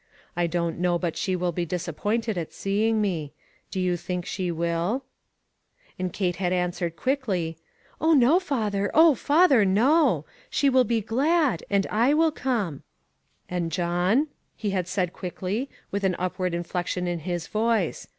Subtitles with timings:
[0.35, 3.33] I don't know but she will be disappointed at seeing me;
[3.69, 5.03] do you think she will?"
[5.99, 7.59] And Kate had answered quickly:"
[8.01, 10.25] Oh, no, father; oh, father, no!
[10.49, 13.55] She will be glad, and I will come.'' ONE COMMONPLACE DAY.
[13.57, 18.07] "And John?" he had said quickly, with an upward inflection in his voice.